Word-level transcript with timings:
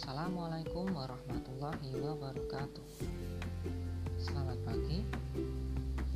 Assalamualaikum 0.00 0.96
warahmatullahi 0.96 1.92
wabarakatuh. 2.00 2.86
Selamat 4.16 4.56
pagi. 4.64 5.04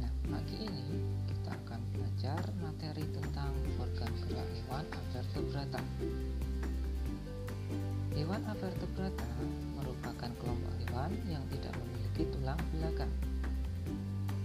Nah 0.01 0.08
pagi 0.24 0.56
ini 0.56 1.04
kita 1.29 1.53
akan 1.53 1.85
belajar 1.92 2.40
materi 2.65 3.04
tentang 3.12 3.53
organ 3.76 4.08
gerak 4.24 4.49
hewan 4.56 4.88
avertebrata. 4.88 5.81
Hewan 8.17 8.40
avertebrata 8.49 9.28
merupakan 9.76 10.32
kelompok 10.32 10.74
hewan 10.88 11.12
yang 11.28 11.44
tidak 11.53 11.76
memiliki 11.76 12.24
tulang 12.32 12.60
belakang. 12.72 13.12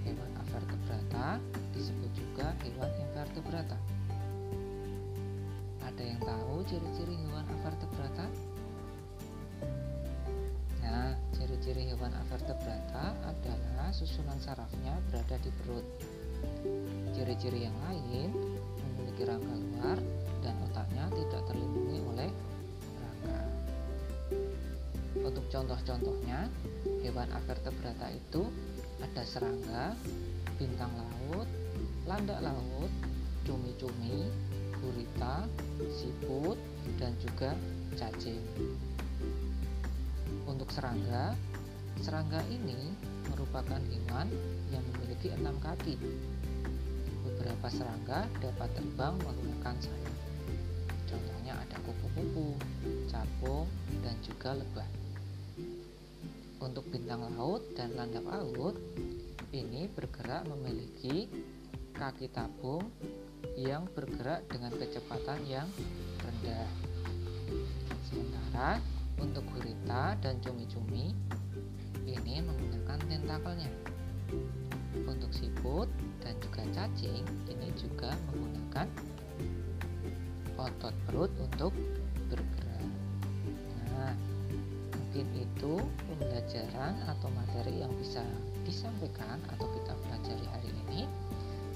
Hewan 0.03 0.31
avertebrata 0.35 1.39
disebut 1.71 2.11
juga 2.11 2.51
hewan 2.67 2.91
invertebrata. 3.07 3.79
Ada 5.79 6.03
yang 6.03 6.19
tahu 6.27 6.59
ciri-ciri 6.67 7.15
hewan 7.23 7.47
avertebrata? 7.47 8.27
Ciri-ciri 11.69 11.93
hewan 11.93 12.09
avertebrata 12.17 13.13
adalah 13.29 13.93
susunan 13.93 14.41
sarafnya 14.41 14.97
berada 15.05 15.37
di 15.37 15.53
perut. 15.53 15.85
Ciri-ciri 17.13 17.69
yang 17.69 17.77
lain 17.85 18.33
memiliki 18.73 19.21
rangka 19.29 19.53
luar 19.53 20.01
dan 20.41 20.57
otaknya 20.65 21.05
tidak 21.13 21.45
terlindungi 21.45 22.01
oleh 22.09 22.29
rangka. 22.97 23.41
Untuk 25.21 25.45
contoh-contohnya, 25.53 26.49
hewan 27.05 27.29
avertebrata 27.37 28.17
itu 28.17 28.49
ada 29.05 29.21
serangga, 29.21 29.93
bintang 30.57 30.89
laut, 30.97 31.45
landak 32.09 32.41
laut, 32.41 32.89
cumi-cumi, 33.45 34.25
gurita, 34.81 35.45
siput, 36.01 36.57
dan 36.97 37.13
juga 37.21 37.53
cacing. 37.93 38.41
Untuk 40.49 40.73
serangga, 40.73 41.37
serangga 41.99 42.39
ini 42.47 42.95
merupakan 43.27 43.79
hewan 43.79 44.27
yang 44.71 44.83
memiliki 44.95 45.35
enam 45.35 45.55
kaki. 45.59 45.99
Beberapa 47.27 47.67
serangga 47.67 48.25
dapat 48.39 48.69
terbang 48.75 49.15
menggunakan 49.19 49.75
sayap. 49.83 50.15
Contohnya 51.07 51.53
ada 51.59 51.77
kupu-kupu, 51.83 52.55
capung, 53.11 53.67
dan 54.03 54.15
juga 54.23 54.55
lebah. 54.55 54.89
Untuk 56.59 56.87
bintang 56.91 57.23
laut 57.35 57.63
dan 57.75 57.95
landak 57.95 58.27
laut, 58.27 58.75
ini 59.55 59.87
bergerak 59.91 60.45
memiliki 60.47 61.31
kaki 61.95 62.31
tabung 62.31 62.87
yang 63.55 63.87
bergerak 63.91 64.47
dengan 64.47 64.71
kecepatan 64.75 65.39
yang 65.47 65.67
rendah. 66.23 66.67
Sementara 68.07 68.79
untuk 69.19 69.43
gurita 69.51 70.15
dan 70.19 70.39
cumi-cumi, 70.39 71.11
ini 72.15 72.41
menggunakan 72.41 72.97
tentakelnya. 73.05 73.71
Untuk 75.05 75.31
siput 75.33 75.89
dan 76.21 76.33
juga 76.41 76.61
cacing, 76.73 77.25
ini 77.49 77.67
juga 77.77 78.13
menggunakan 78.29 78.87
otot 80.59 80.95
perut 81.07 81.31
untuk 81.39 81.73
bergerak. 82.27 82.85
Nah, 83.95 84.13
mungkin 84.93 85.25
itu 85.33 85.73
pembelajaran 86.09 86.93
atau 87.07 87.29
materi 87.31 87.81
yang 87.81 87.93
bisa 87.97 88.21
disampaikan 88.67 89.39
atau 89.55 89.65
kita 89.79 89.93
pelajari 90.05 90.45
hari 90.51 90.71
ini. 90.87 91.01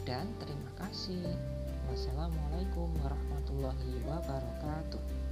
Dan 0.04 0.28
terima 0.38 0.72
kasih. 0.78 1.24
Wassalamualaikum 1.88 2.92
warahmatullahi 3.04 3.92
wabarakatuh. 4.08 5.23